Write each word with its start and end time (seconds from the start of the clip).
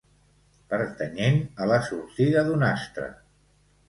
Pertanyent 0.69 1.37
a 1.65 1.67
la 1.71 1.77
sortida 1.89 2.43
d'un 2.47 2.65
astre. 2.69 3.11